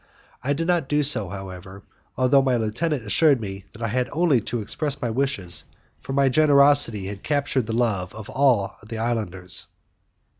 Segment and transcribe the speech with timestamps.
[0.43, 1.83] I did not do so, however,
[2.17, 5.63] although my lieutenant assured me that I had only to express my wishes,
[5.99, 9.67] for my generosity had captivated the love of all the islanders.